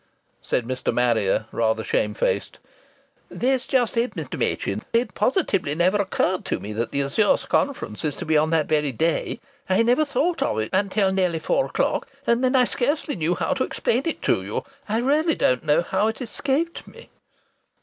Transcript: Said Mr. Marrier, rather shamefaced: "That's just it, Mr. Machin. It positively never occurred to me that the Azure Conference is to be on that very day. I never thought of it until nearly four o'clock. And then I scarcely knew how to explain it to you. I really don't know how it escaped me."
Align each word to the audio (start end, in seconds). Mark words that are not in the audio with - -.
Said 0.41 0.65
Mr. 0.65 0.91
Marrier, 0.91 1.45
rather 1.51 1.83
shamefaced: 1.83 2.57
"That's 3.29 3.67
just 3.67 3.95
it, 3.95 4.15
Mr. 4.15 4.35
Machin. 4.35 4.81
It 4.93 5.13
positively 5.13 5.75
never 5.75 5.97
occurred 6.01 6.43
to 6.45 6.59
me 6.59 6.73
that 6.73 6.91
the 6.91 7.03
Azure 7.03 7.37
Conference 7.47 8.03
is 8.03 8.15
to 8.15 8.25
be 8.25 8.35
on 8.35 8.49
that 8.49 8.65
very 8.67 8.91
day. 8.91 9.39
I 9.69 9.83
never 9.83 10.03
thought 10.03 10.41
of 10.41 10.57
it 10.57 10.71
until 10.73 11.11
nearly 11.11 11.37
four 11.37 11.67
o'clock. 11.67 12.07
And 12.25 12.43
then 12.43 12.55
I 12.55 12.63
scarcely 12.63 13.15
knew 13.15 13.35
how 13.35 13.53
to 13.53 13.63
explain 13.63 14.01
it 14.07 14.23
to 14.23 14.41
you. 14.41 14.63
I 14.89 14.97
really 14.97 15.35
don't 15.35 15.63
know 15.65 15.83
how 15.83 16.07
it 16.07 16.19
escaped 16.19 16.87
me." 16.87 17.11